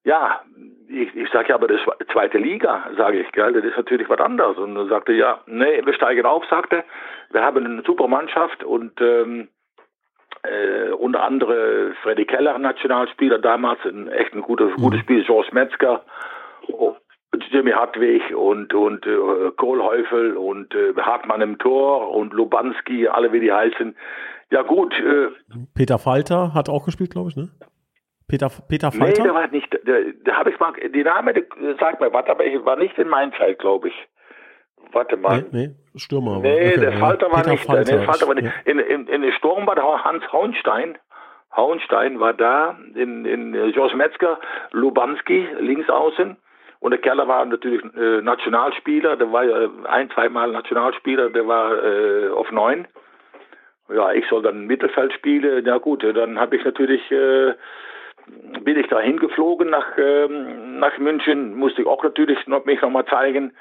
[0.03, 0.41] Ja,
[0.87, 4.09] ich, ich sage ja, aber das ist zweite Liga, sage ich, gell, das ist natürlich
[4.09, 4.57] was anderes.
[4.57, 6.83] Und er sagte, ja, nee, wir steigen auf, sagte,
[7.31, 9.47] wir haben eine super Mannschaft und ähm,
[10.43, 14.81] äh, unter anderem Freddy Keller, Nationalspieler damals, ein echt ein gutes, mhm.
[14.81, 16.03] gutes Spiel, George Metzger,
[16.67, 16.95] oh,
[17.49, 23.39] Jimmy Hartwig und und äh, Kohlhäufel und äh, Hartmann im Tor und Lubanski, alle wie
[23.39, 23.95] die heißen.
[24.51, 24.93] Ja gut.
[24.99, 25.29] Äh,
[25.73, 27.49] Peter Falter hat auch gespielt, glaube ich, ne?
[28.33, 29.21] Peter, Peter Falter?
[29.21, 29.79] Nee, der war nicht,
[30.25, 31.35] da habe ich mal, die Name,
[31.79, 34.07] sag mal, was, aber ich war nicht in meinem Zeit, glaube ich.
[34.91, 35.45] Warte mal.
[35.51, 36.39] Nee, nee Stürmer.
[36.39, 38.51] Nee, okay, der Falter war Peter nicht, Falter, nee, Falter war nicht.
[38.65, 40.97] In, in, in der Sturm war der Hans Hauenstein.
[41.55, 44.39] Hauenstein war da, in, in George Metzger,
[44.71, 46.35] Lubanski, links außen.
[46.79, 51.83] Und der Keller war natürlich äh, Nationalspieler, der war ja ein, zweimal Nationalspieler, der war
[51.83, 52.87] äh, auf neun.
[53.93, 55.63] Ja, ich soll dann Mittelfeld spielen.
[55.65, 57.53] Ja gut, dann habe ich natürlich äh,
[58.63, 63.05] bin ich da hingeflogen nach, ähm, nach München, musste ich auch natürlich noch, mich nochmal
[63.05, 63.53] zeigen.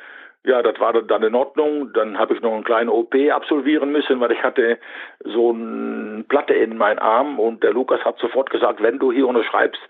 [0.45, 1.93] Ja, das war dann in Ordnung.
[1.93, 4.79] Dann habe ich noch eine kleine OP absolvieren müssen, weil ich hatte
[5.25, 9.29] so eine Platte in meinen Arm und der Lukas hat sofort gesagt, wenn du hier
[9.29, 9.81] unterschreibst,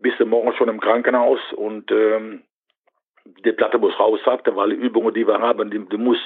[0.00, 2.42] bist du morgen schon im Krankenhaus und ähm,
[3.44, 6.18] die Platte muss raus, sagte, weil die Übungen, die wir haben, die, die, muss,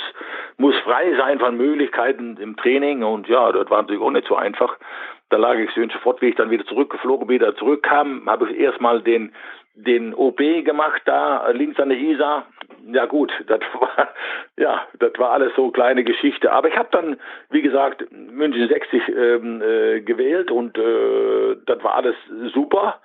[0.56, 4.36] muss frei sein von Möglichkeiten im Training und ja, das war natürlich auch nicht so
[4.36, 4.78] einfach.
[5.28, 9.32] Da lag ich sofort, wie ich dann wieder zurückgeflogen, wieder zurückkam, habe ich erstmal den,
[9.74, 12.46] den OP gemacht da links an der Isar.
[12.92, 14.08] Ja gut, das war
[14.56, 16.52] ja, das war alles so kleine Geschichte.
[16.52, 17.16] Aber ich habe dann,
[17.50, 22.16] wie gesagt, München 60 ähm, äh, gewählt und äh, das war alles
[22.54, 23.00] super.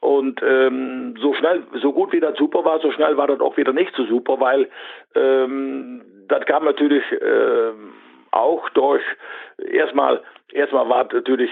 [0.00, 3.58] Und ähm, so schnell, so gut wie das super war, so schnell war das auch
[3.58, 4.70] wieder nicht so super, weil
[5.14, 7.72] ähm, das kam natürlich äh,
[8.32, 9.02] auch durch
[9.72, 11.50] erstmal erstmal war natürlich,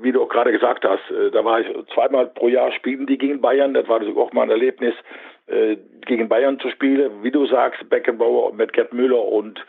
[0.00, 3.18] wie du auch gerade gesagt hast, äh, da war ich zweimal pro Jahr spielen die
[3.18, 3.74] gegen Bayern.
[3.74, 4.94] Das war auch mal ein Erlebnis,
[5.46, 7.22] äh, gegen Bayern zu spielen.
[7.22, 9.64] Wie du sagst, Beckenbauer mit Gerd Müller und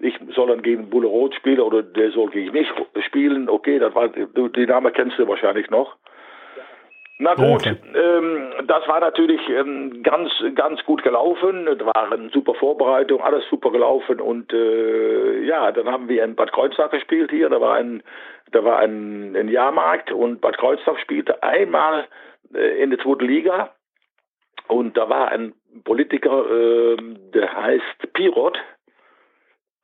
[0.00, 2.68] ich soll dann gegen Bulle Roth spielen oder der soll gegen mich
[3.06, 3.48] spielen.
[3.48, 5.96] Okay, das war, die Name kennst du wahrscheinlich noch.
[7.20, 7.76] Na gut, okay.
[7.94, 11.66] ähm, das war natürlich ähm, ganz, ganz gut gelaufen.
[11.66, 16.36] Es war eine super Vorbereitung, alles super gelaufen und äh, ja, dann haben wir in
[16.36, 17.48] Bad Kreuznach gespielt hier.
[17.48, 18.04] Da war ein,
[18.52, 22.06] da war ein, ein Jahrmarkt und Bad Kreuznach spielte einmal
[22.54, 23.74] äh, in der zweiten Liga
[24.68, 26.96] und da war ein Politiker, äh,
[27.34, 28.58] der heißt Pirot.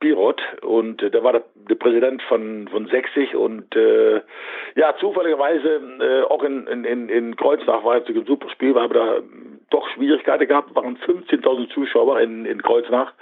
[0.04, 4.20] Pirot und äh, der war der, der, Präsident von, von 60 und äh,
[4.76, 9.18] ja, zufälligerweise äh, auch in, in, in Kreuznach war jetzt ein super Spiel, aber da
[9.70, 13.14] doch Schwierigkeiten gehabt, waren 15.000 Zuschauer in, in Kreuznach.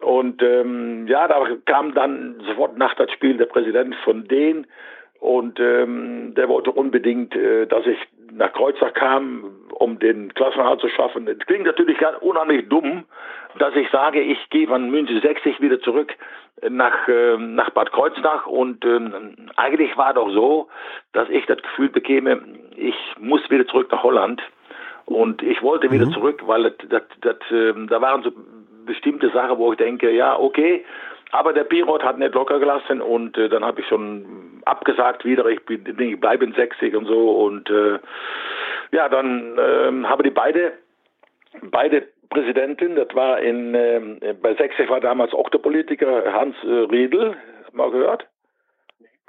[0.00, 4.66] Und ähm, ja, da kam dann sofort nach das Spiel der Präsident von denen
[5.18, 7.98] und ähm, der wollte unbedingt, äh, dass ich
[8.32, 11.26] nach Kreuznach kam, um den Klassenerhalt zu schaffen.
[11.26, 13.04] Es klingt natürlich ganz unheimlich dumm,
[13.58, 16.14] dass ich sage, ich gehe von München 60 wieder zurück
[16.68, 18.46] nach, äh, nach Bad Kreuznach.
[18.46, 19.00] Und äh,
[19.56, 20.68] eigentlich war doch so,
[21.12, 22.40] dass ich das Gefühl bekäme,
[22.76, 24.40] ich muss wieder zurück nach Holland.
[25.04, 26.12] Und ich wollte wieder mhm.
[26.12, 28.30] zurück, weil das, das, das, äh, da waren so
[28.86, 30.84] bestimmte Sachen, wo ich denke, ja, okay,
[31.32, 35.46] aber der Pirot hat nicht locker gelassen und äh, dann habe ich schon abgesagt wieder,
[35.46, 37.30] ich, bin, ich bleibe in 60 und so.
[37.44, 37.98] Und äh,
[38.92, 40.72] ja, dann äh, habe die beide,
[41.70, 46.68] beide Präsidentin, das war in, äh, bei 60 war damals auch der Politiker Hans äh,
[46.68, 47.36] Riedel,
[47.72, 48.26] mal gehört?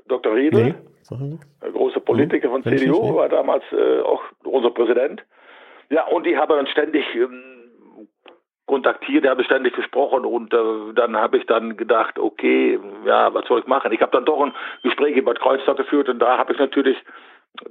[0.08, 0.36] Dr.
[0.36, 0.76] Riedel,
[1.10, 1.72] nee.
[1.72, 5.24] großer Politiker von CDU, war damals äh, auch unser Präsident.
[5.90, 7.54] Ja, und die haben dann ständig ähm,
[8.66, 13.46] kontaktiert, er hat ständig gesprochen und äh, dann habe ich dann gedacht, okay, ja, was
[13.48, 13.92] soll ich machen?
[13.92, 16.98] Ich habe dann doch ein Gespräch in Bad Kreuznach geführt und da habe ich natürlich,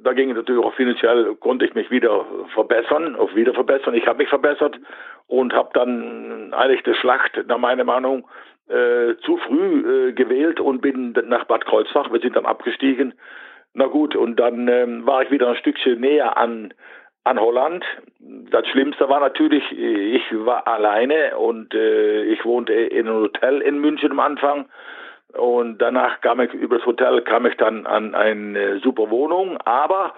[0.01, 3.95] da ging es natürlich auch finanziell, konnte ich mich wieder verbessern, auch wieder verbessern.
[3.95, 4.79] Ich habe mich verbessert
[5.27, 8.29] und habe dann eigentlich die Schlacht, nach meiner Meinung,
[8.69, 12.13] äh, zu früh äh, gewählt und bin nach Bad Kreuznach.
[12.13, 13.15] Wir sind dann abgestiegen.
[13.75, 16.73] Na gut, und dann ähm, war ich wieder ein Stückchen näher an
[17.25, 17.85] an Holland.
[18.19, 23.79] Das Schlimmste war natürlich, ich war alleine und äh, ich wohnte in einem Hotel in
[23.79, 24.67] München am Anfang.
[25.37, 30.15] Und danach kam ich über das Hotel kam ich dann an eine super Wohnung, aber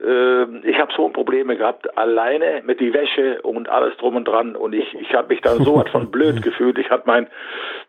[0.00, 4.54] äh, ich habe so Probleme gehabt, alleine mit die Wäsche und alles drum und dran.
[4.54, 6.78] Und ich, ich habe mich dann so was von blöd gefühlt.
[6.78, 7.26] Ich hatte mein,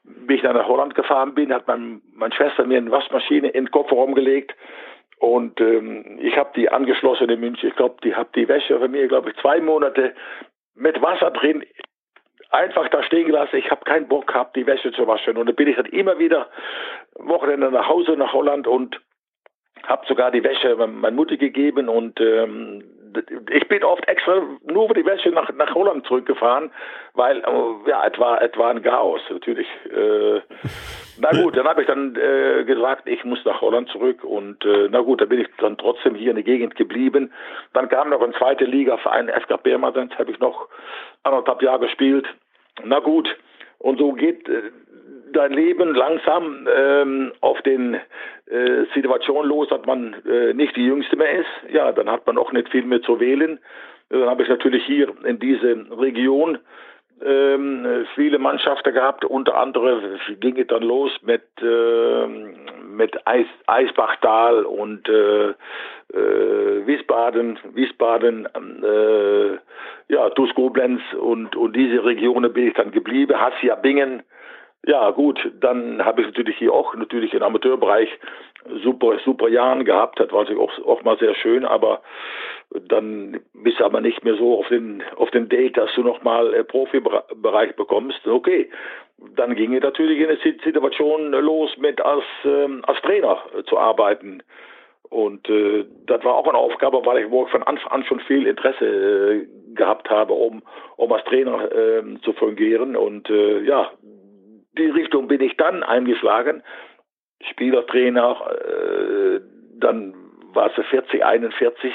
[0.04, 3.66] wie ich dann nach Holland gefahren bin, hat mein, meine Schwester mir eine Waschmaschine in
[3.66, 4.56] den Kofferraum gelegt
[5.24, 9.08] und ähm, ich habe die angeschlossene Münche, ich glaube, die habe die Wäsche bei mir,
[9.08, 10.14] glaube ich, zwei Monate
[10.76, 11.64] mit Wasser drin
[12.54, 13.58] einfach da stehen gelassen.
[13.58, 15.38] Ich habe keinen Bock gehabt, die Wäsche zu waschen.
[15.38, 16.48] Und dann bin ich dann immer wieder
[17.16, 19.00] Wochenende nach Hause nach Holland und
[19.88, 22.84] habe sogar die Wäsche meiner Mutter gegeben und ähm,
[23.52, 26.72] ich bin oft extra nur für die Wäsche nach, nach Holland zurückgefahren,
[27.14, 29.68] weil äh, ja, es war, es war ein Chaos natürlich.
[29.86, 30.42] Äh,
[31.20, 34.88] na gut, dann habe ich dann äh, gesagt, ich muss nach Holland zurück und äh,
[34.90, 37.32] na gut, da bin ich dann trotzdem hier in der Gegend geblieben.
[37.74, 40.68] Dann kam noch ein zweiter Liga-Verein, FK Pirmasens, habe ich noch
[41.24, 42.26] anderthalb Jahre gespielt.
[42.84, 43.30] Na gut,
[43.80, 44.72] und so geht äh,
[45.34, 47.96] dein Leben langsam ähm, auf den
[48.46, 51.72] äh, Situation los, dass man äh, nicht die Jüngste mehr ist.
[51.72, 53.60] Ja, dann hat man auch nicht viel mehr zu wählen.
[54.10, 56.60] Dann habe ich natürlich hier in diese Region
[57.22, 59.26] ähm, viele Mannschaften gehabt.
[59.26, 67.60] Unter anderem ging es dann los mit, äh, mit Eis, Eisbachtal und äh, äh, Wiesbaden,
[67.74, 68.48] Wiesbaden,
[68.84, 69.58] äh,
[70.14, 73.40] ja, TuS Koblenz und, und diese Regionen bin ich dann geblieben.
[73.40, 74.24] Hassia Bingen,
[74.86, 78.10] ja, gut, dann habe ich natürlich hier auch natürlich im Amateurbereich
[78.84, 80.20] super, super Jahren gehabt.
[80.20, 82.02] Das war natürlich auch, auch mal sehr schön, aber
[82.88, 86.54] dann bist du aber nicht mehr so auf den, auf den Date, dass du nochmal
[86.54, 88.28] äh, Profibereich bekommst.
[88.28, 88.70] Okay,
[89.36, 94.44] dann ging es natürlich in der Situation los, mit als, ähm, als Trainer zu arbeiten.
[95.10, 98.86] Und äh, das war auch eine Aufgabe, weil ich von Anfang an schon viel Interesse
[98.86, 100.64] äh, gehabt habe, um,
[100.98, 102.96] um als Trainer äh, zu fungieren.
[102.96, 103.92] Und äh, ja,
[104.78, 106.64] die Richtung bin ich dann eingeschlagen.
[107.52, 109.42] Spielertrainer, äh,
[109.80, 110.14] dann
[110.54, 111.94] war es 40, 41,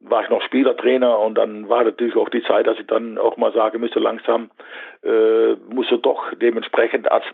[0.00, 3.36] war ich noch Spielertrainer und dann war natürlich auch die Zeit, dass ich dann auch
[3.36, 4.50] mal sagen müsste, langsam
[5.02, 7.24] äh, musst du doch dementsprechend als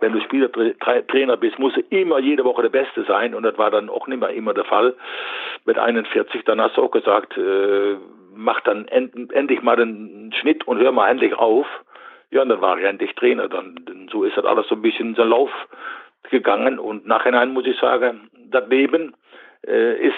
[0.00, 3.70] wenn du Spielertrainer bist, musst du immer jede Woche der Beste sein und das war
[3.70, 4.94] dann auch nicht mehr immer der Fall.
[5.64, 7.96] Mit 41, dann hast du auch gesagt, äh,
[8.34, 11.66] mach dann end, endlich mal den Schnitt und hör mal endlich auf.
[12.34, 13.48] Ja, und dann war ich endlich Trainer.
[13.48, 15.52] Dann, so ist das alles so ein bisschen in den Lauf
[16.30, 16.80] gegangen.
[16.80, 19.14] Und nachhinein muss ich sagen, das Leben
[19.64, 20.16] äh, ist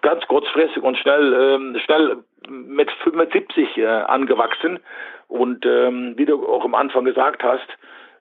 [0.00, 2.16] ganz kurzfristig und schnell, ähm, schnell
[2.48, 4.80] mit 75 äh, angewachsen.
[5.28, 7.68] Und ähm, wie du auch am Anfang gesagt hast,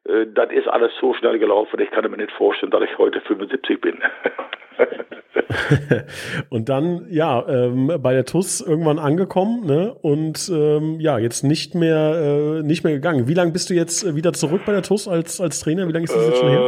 [0.04, 1.80] äh, das ist alles so schnell gelaufen.
[1.80, 3.97] Ich kann mir nicht vorstellen, dass ich heute 75 bin.
[6.49, 9.93] und dann, ja, ähm, bei der TUS irgendwann angekommen ne?
[10.01, 13.27] und ähm, ja, jetzt nicht mehr, äh, nicht mehr gegangen.
[13.27, 15.88] Wie lange bist du jetzt äh, wieder zurück bei der TUS als, als Trainer?
[15.88, 16.62] Wie lange ist das jetzt schon her?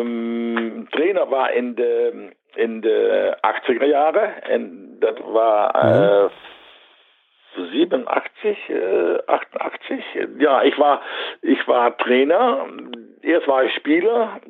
[0.00, 4.32] Ähm, Trainer war in den in de 80er Jahre.
[4.54, 6.30] Und das war äh,
[7.72, 10.04] 87, äh, 88.
[10.38, 11.00] Ja, ich war,
[11.42, 12.66] ich war Trainer.
[13.22, 14.40] Erst war ich Spieler,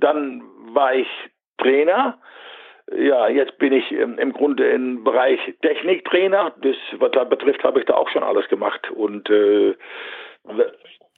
[0.00, 1.08] dann war ich
[1.58, 2.18] Trainer
[2.94, 6.52] ja, jetzt bin ich ähm, im Grunde im Bereich Techniktrainer.
[6.62, 8.90] Das, was da betrifft, habe ich da auch schon alles gemacht.
[8.92, 9.74] Und äh,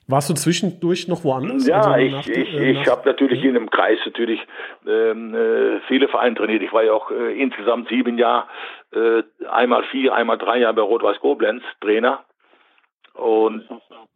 [0.07, 1.67] warst du zwischendurch noch woanders?
[1.67, 4.39] Ja, also ich, ich, äh, ich habe natürlich in einem Kreis natürlich
[4.87, 6.63] ähm, äh, viele Vereine trainiert.
[6.63, 8.47] Ich war ja auch äh, insgesamt sieben Jahre,
[8.91, 12.23] äh, einmal vier, einmal drei Jahre bei Rot-Weiß Koblenz Trainer.
[13.13, 13.69] Und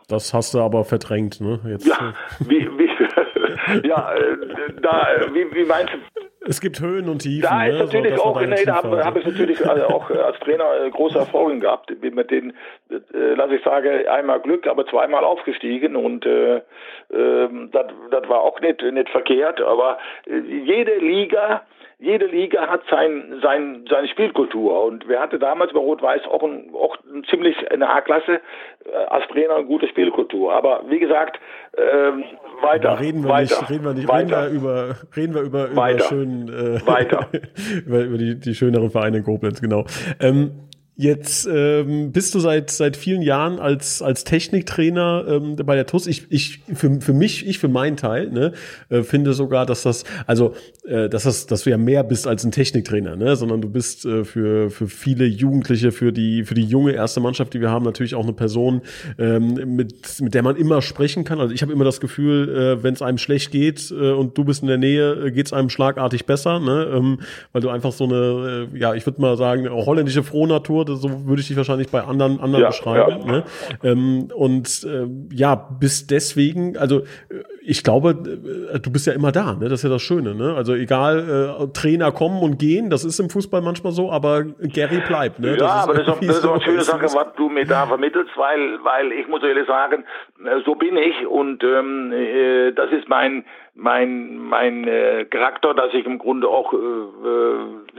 [0.08, 1.60] das hast du aber verdrängt, ne?
[1.66, 1.88] Jetzt.
[1.88, 2.90] Ja, wie, wie,
[3.84, 4.38] ja, äh,
[4.82, 6.22] da, wie, wie meinst du?
[6.46, 7.50] Es gibt Höhen und Tiefen.
[7.50, 7.86] Da ist ne?
[7.86, 10.90] natürlich so, auch, nee, da habe hab ich natürlich also auch äh, als Trainer äh,
[10.90, 11.92] große Erfolge gehabt.
[12.02, 12.52] Mit denen,
[12.90, 12.98] äh,
[13.36, 16.62] lass ich sagen, einmal Glück, aber zweimal aufgestiegen und äh, äh,
[17.72, 19.62] das war auch nicht, nicht verkehrt.
[19.62, 21.62] Aber jede Liga
[22.04, 24.84] jede Liga hat sein, sein, seine Spielkultur.
[24.84, 28.42] Und wir hatten damals bei Rot-Weiß auch, ein, auch ein ziemlich eine A-Klasse
[28.86, 30.54] äh, als Trainer eine gute Spielkultur.
[30.54, 31.40] Aber wie gesagt,
[31.78, 32.26] ähm,
[32.62, 32.92] weiter.
[32.92, 35.66] Aber reden wir weiter, nicht, reden wir nicht, weiter, reden wir über, reden wir über,
[35.68, 37.30] über weiter, schön, äh, weiter.
[37.88, 39.86] über, über die, die schöneren Vereine in Koblenz, genau.
[40.20, 40.52] Ähm,
[40.96, 46.06] Jetzt ähm, bist du seit seit vielen Jahren als als Techniktrainer ähm, bei der TUS.
[46.06, 48.54] Ich ich für, für mich ich für meinen Teil ne,
[48.90, 50.54] äh, finde sogar, dass das also
[50.86, 54.06] äh, dass das dass du ja mehr bist als ein Techniktrainer, ne, sondern du bist
[54.06, 57.86] äh, für für viele Jugendliche, für die für die junge erste Mannschaft, die wir haben,
[57.86, 58.82] natürlich auch eine Person,
[59.18, 61.40] ähm, mit mit der man immer sprechen kann.
[61.40, 64.44] Also ich habe immer das Gefühl, äh, wenn es einem schlecht geht äh, und du
[64.44, 67.20] bist in der Nähe, äh, geht es einem schlagartig besser, ne, ähm,
[67.52, 71.42] weil du einfach so eine äh, ja ich würde mal sagen holländische Frohnatur so würde
[71.42, 73.22] ich dich wahrscheinlich bei anderen, anderen ja, beschreiben.
[73.26, 73.32] Ja.
[73.32, 73.44] Ne?
[73.84, 78.10] Ähm, und äh, ja, bis deswegen, also äh, ich glaube,
[78.74, 79.70] äh, du bist ja immer da, ne?
[79.70, 80.54] Das ist ja das Schöne, ne?
[80.56, 85.02] Also egal, äh, Trainer kommen und gehen, das ist im Fußball manchmal so, aber Gary
[85.08, 85.52] bleibt, ne?
[85.52, 87.66] Ja, das aber das ist, auch, das ist auch eine schöne Sache, was du mir
[87.66, 90.04] da vermittelst, weil, weil ich muss ehrlich sagen,
[90.66, 96.06] so bin ich und ähm, äh, das ist mein mein mein äh, Charakter, dass ich
[96.06, 96.78] im Grunde auch äh,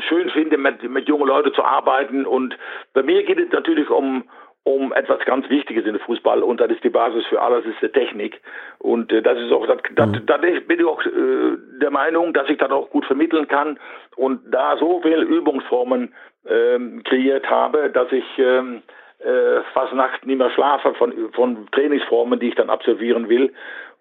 [0.09, 2.57] schön finde, mit, mit jungen Leuten zu arbeiten und
[2.93, 4.25] bei mir geht es natürlich um
[4.65, 7.83] um etwas ganz Wichtiges in der Fußball und das ist die Basis für alles, ist
[7.83, 8.41] die Technik.
[8.79, 10.25] Und äh, das ist auch, das, das, mhm.
[10.27, 13.79] da bin ich auch äh, der Meinung, dass ich das auch gut vermitteln kann
[14.17, 16.15] und da so viele Übungsformen
[16.49, 18.83] ähm, kreiert habe, dass ich ähm,
[19.19, 23.53] äh, fast nachts nicht mehr schlafe von, von Trainingsformen, die ich dann absolvieren will.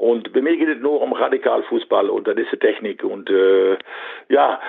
[0.03, 3.05] Und bei mir geht es nur um Radikalfußball und das ist die Technik.
[3.05, 3.77] Und äh,
[4.27, 4.59] ja,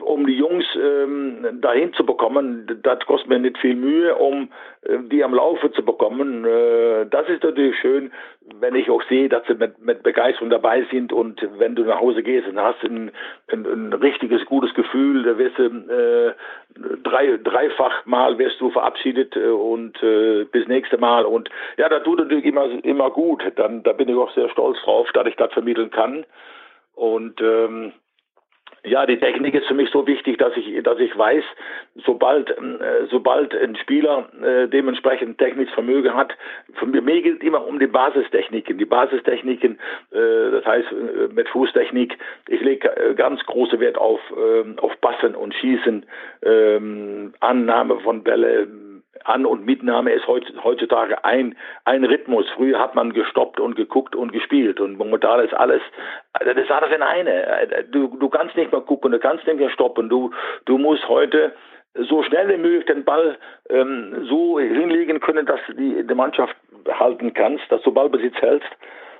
[0.00, 4.50] um die Jungs ähm, dahin zu bekommen, das kostet mir nicht viel Mühe, um
[4.82, 6.44] äh, die am Laufe zu bekommen.
[6.44, 8.12] Äh, das ist natürlich schön,
[8.60, 12.00] wenn ich auch sehe, dass sie mit, mit Begeisterung dabei sind und wenn du nach
[12.00, 13.10] Hause gehst und hast ein,
[13.50, 16.34] ein, ein richtiges, gutes Gefühl, da wirst du äh,
[17.02, 21.24] drei, dreifach mal wirst du verabschiedet äh, und äh, bis nächste Mal.
[21.24, 23.42] Und ja, da tut natürlich immer, immer gut.
[23.56, 26.26] Dann, da bin ich auch sehr stolz drauf, dass ich das vermitteln kann.
[26.94, 27.92] Und ähm,
[28.84, 31.44] ja, die Technik ist für mich so wichtig, dass ich, dass ich weiß,
[32.04, 36.34] sobald, äh, sobald ein Spieler äh, dementsprechend technisches Vermögen hat,
[36.74, 38.76] von mir, geht immer um die Basistechniken.
[38.76, 39.78] Die Basistechniken,
[40.12, 40.88] äh, das heißt
[41.32, 42.18] mit Fußtechnik,
[42.48, 46.04] ich lege ganz große Wert auf, äh, auf Passen und Schießen,
[46.42, 46.80] äh,
[47.40, 48.68] Annahme von Bälle,
[49.24, 52.46] an- und Mitnahme ist heutzutage ein, ein Rhythmus.
[52.54, 55.82] Früher hat man gestoppt und geguckt und gespielt und momentan ist alles,
[56.32, 57.86] das ist alles in eine.
[57.90, 60.08] Du, du kannst nicht mehr gucken, du kannst nicht mehr stoppen.
[60.08, 60.30] Du,
[60.66, 61.52] du musst heute
[61.94, 63.38] so schnell wie möglich den Ball
[63.70, 66.56] ähm, so hinlegen können, dass du die, die Mannschaft
[66.88, 68.70] halten kannst, dass du Ballbesitz hältst.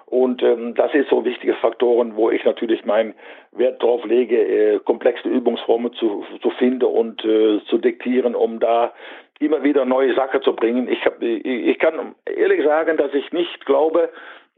[0.06, 3.14] Und ähm, das ist so wichtige Faktoren, wo ich natürlich meinen
[3.52, 8.92] Wert drauf lege, äh, komplexe Übungsformen zu, zu finden und äh, zu diktieren, um da
[9.40, 10.88] immer wieder neue Sachen zu bringen.
[10.88, 14.10] Ich, hab, ich kann ehrlich sagen, dass ich nicht glaube,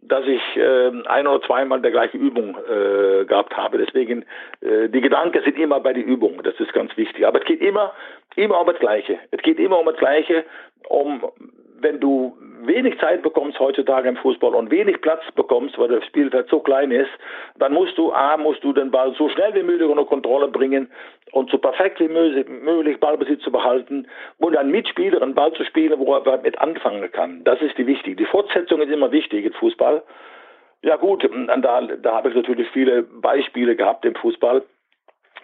[0.03, 3.79] dass ich äh, ein oder zweimal der gleiche Übung äh, gehabt habe.
[3.79, 4.25] Deswegen,
[4.61, 6.43] äh, die Gedanken sind immer bei der Übung.
[6.43, 7.27] Das ist ganz wichtig.
[7.27, 7.93] Aber es geht immer,
[8.37, 9.19] immer um das Gleiche.
[9.31, 10.45] Es geht immer um das Gleiche,
[10.89, 11.23] um
[11.81, 16.49] wenn du wenig Zeit bekommst heutzutage im Fußball und wenig Platz bekommst, weil das Spielfeld
[16.49, 17.11] so klein ist,
[17.59, 20.89] dann musst du A, musst du den Ball so schnell wie möglich unter Kontrolle bringen
[21.33, 24.07] und so perfekt wie möglich Ballbesitz zu behalten
[24.39, 27.45] und einen Mitspieler einen Ball zu spielen, wo er mit anfangen kann.
[27.45, 28.17] Das ist die wichtig.
[28.17, 30.03] Die Fortsetzung ist immer wichtig im Fußball.
[30.83, 34.63] Ja gut, da, da habe ich natürlich viele Beispiele gehabt im Fußball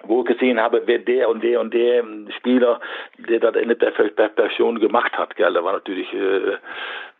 [0.04, 2.04] wo ich gesehen habe, wer der und der und der
[2.36, 2.80] Spieler,
[3.18, 5.36] der das in der Perfektion gemacht hat.
[5.36, 5.52] Gell.
[5.52, 6.56] Da war natürlich, äh,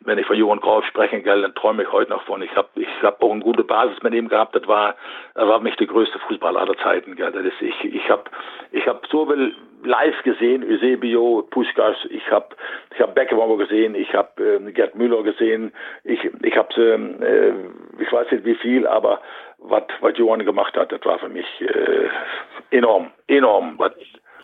[0.00, 2.42] wenn ich von Johann Krauf spreche, gell, dann träume ich heute noch von.
[2.42, 4.54] Ich habe ich hab auch eine gute Basis mit ihm gehabt.
[4.54, 4.96] Das war,
[5.34, 7.16] das war mich der größte Fußballer aller Zeiten.
[7.16, 7.32] Gell.
[7.32, 8.24] Das ist, ich ich habe
[8.72, 12.54] ich hab so viel live gesehen, Eusebio, Puskas, ich habe
[12.94, 15.72] ich hab Beckenbauer gesehen, ich habe äh, Gerd Müller gesehen,
[16.04, 19.20] ich, ich habe äh, ich weiß nicht wie viel, aber
[19.64, 19.84] was,
[20.16, 22.08] Johann gemacht hat, das war für mich äh,
[22.70, 23.74] enorm, enorm.
[23.78, 23.92] Was,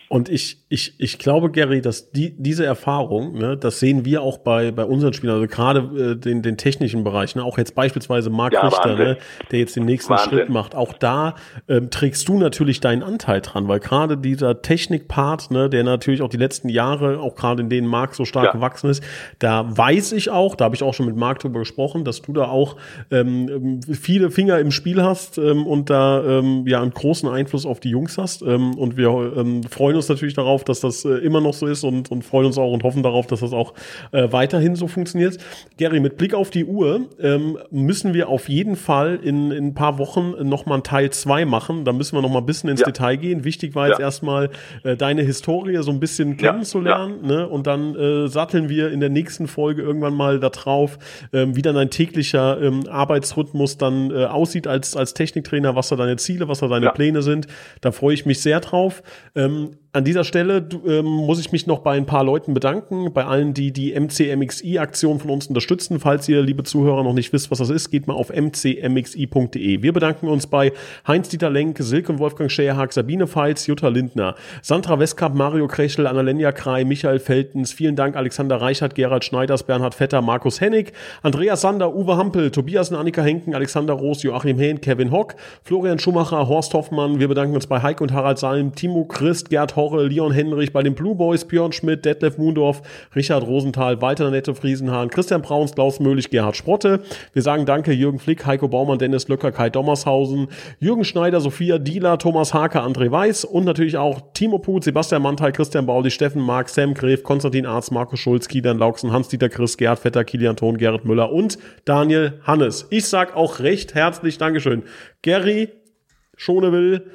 [0.09, 4.39] und ich, ich, ich glaube, Gary, dass die, diese Erfahrung, ne, das sehen wir auch
[4.39, 8.31] bei, bei unseren Spielern, also gerade äh, den, den technischen Bereich, ne, auch jetzt beispielsweise
[8.31, 9.19] Marc ja, Richter, ne,
[9.51, 10.31] der jetzt den nächsten Wahnsinn.
[10.31, 11.35] Schritt macht, auch da
[11.69, 16.31] ähm, trägst du natürlich deinen Anteil dran, weil gerade dieser Technikpart, ne, der natürlich auch
[16.31, 18.53] die letzten Jahre, auch gerade in denen Marc so stark ja.
[18.53, 19.03] gewachsen ist,
[19.41, 22.33] da weiß ich auch, da habe ich auch schon mit Marc drüber gesprochen, dass du
[22.33, 22.77] da auch
[23.11, 27.81] ähm, viele Finger im Spiel hast ähm, und da ähm, ja einen großen Einfluss auf
[27.81, 28.41] die Jungs hast.
[28.41, 31.85] Ähm, und wir ähm, freuen uns natürlich darauf, dass das äh, immer noch so ist
[31.85, 33.75] und, und freuen uns auch und hoffen darauf, dass das auch
[34.13, 35.39] äh, weiterhin so funktioniert.
[35.77, 39.75] Gary, mit Blick auf die Uhr ähm, müssen wir auf jeden Fall in, in ein
[39.75, 41.85] paar Wochen nochmal ein Teil zwei machen.
[41.85, 42.87] Da müssen wir nochmal ein bisschen ins ja.
[42.87, 43.45] Detail gehen.
[43.45, 44.07] Wichtig war jetzt ja.
[44.07, 44.51] erstmal
[44.85, 47.19] äh, deine Historie so ein bisschen kennenzulernen.
[47.23, 47.29] Ja.
[47.29, 47.49] Ne?
[47.49, 50.99] Und dann äh, satteln wir in der nächsten Folge irgendwann mal da drauf,
[51.33, 55.97] ähm, wie dann dein täglicher ähm, Arbeitsrhythmus dann äh, aussieht als, als Techniktrainer, was da
[55.97, 57.47] deine Ziele, was da deine Pläne sind.
[57.81, 59.03] Da freue ich mich sehr drauf.
[59.35, 63.25] Ähm, an dieser Stelle ähm, muss ich mich noch bei ein paar Leuten bedanken, bei
[63.25, 65.99] allen, die die MCMXI-Aktion von uns unterstützen.
[65.99, 69.83] Falls ihr, liebe Zuhörer, noch nicht wisst, was das ist, geht mal auf mcmxi.de.
[69.83, 70.73] Wir bedanken uns bei
[71.07, 76.53] Heinz-Dieter Lenk, Silke und Wolfgang Scherhag, Sabine Feitz, Jutta Lindner, Sandra Westkamp, Mario Krechel, Annalena
[76.53, 77.73] Krei, Michael Feltens.
[77.73, 82.91] Vielen Dank, Alexander Reichert, Gerald Schneiders, Bernhard Vetter, Markus Hennig, Andreas Sander, Uwe Hampel, Tobias
[82.91, 85.35] und Annika Henken, Alexander Roos, Joachim Hehn, Kevin Hock,
[85.65, 87.21] Florian Schumacher, Horst Hoffmann.
[87.21, 90.83] Wir bedanken uns bei Heike und Harald Salm, Timo Christ, Gerd Horre, Leon Henrich, bei
[90.83, 92.83] den Blue Boys, Björn Schmidt, Detlef Mundorf,
[93.15, 97.01] Richard Rosenthal, Walter Nette Friesenhahn, Christian Brauns, Klaus Möhlich, Gerhard Sprotte.
[97.33, 100.49] Wir sagen Danke Jürgen Flick, Heiko Baumann, Dennis Löcker, Kai Dommershausen,
[100.81, 105.53] Jürgen Schneider, Sophia Dieler, Thomas Hake, André Weiß und natürlich auch Timo Put, Sebastian Mantel,
[105.53, 110.01] Christian Bauli, Steffen Mark, Sam Gref, Konstantin Arzt, Markus Schulz, Kilian Lauksen, Hans-Dieter Chris, Gerhard
[110.01, 112.87] Vetter, Kilian Thon, Gerrit Müller und Daniel Hannes.
[112.91, 114.83] Ich sag auch recht herzlich Dankeschön.
[115.23, 115.69] Gary
[116.37, 117.11] Schonewill,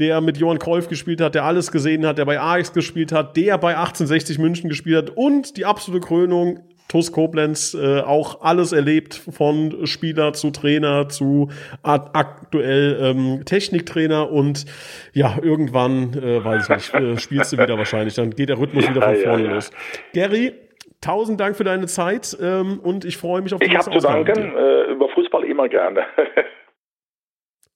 [0.00, 3.36] der mit Johann Kreuf gespielt hat, der alles gesehen hat, der bei Ajax gespielt hat,
[3.36, 8.72] der bei 1860 München gespielt hat und die absolute Krönung, TuS Koblenz äh, auch alles
[8.72, 11.50] erlebt, von Spieler zu Trainer zu
[11.82, 14.66] aktuell ähm, Techniktrainer und
[15.12, 18.84] ja, irgendwann, äh, weiß ich nicht, äh, spielst du wieder wahrscheinlich, dann geht der Rhythmus
[18.84, 19.70] ja, wieder von vorne ja, los.
[20.14, 20.52] Gary,
[21.00, 24.04] tausend Dank für deine Zeit ähm, und ich freue mich auf die ich nächste Ich
[24.04, 26.02] habe zu danken, äh, über Fußball immer gerne.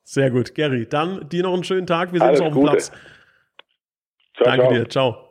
[0.04, 0.86] Sehr gut, Gary.
[0.86, 2.12] Dann dir noch einen schönen Tag.
[2.12, 2.92] Wir sehen uns auf dem Platz.
[4.36, 4.72] Ciao, Danke ciao.
[4.72, 4.88] dir.
[4.88, 5.23] Ciao.